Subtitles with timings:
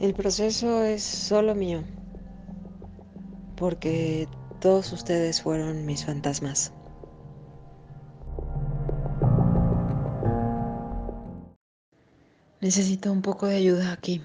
[0.00, 1.84] El proceso es solo mío,
[3.54, 4.26] porque
[4.58, 6.72] todos ustedes fueron mis fantasmas.
[12.62, 14.22] Necesito un poco de ayuda aquí.